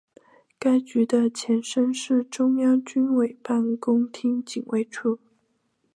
[0.57, 5.19] 该局的前身是中央军委办公厅警卫处。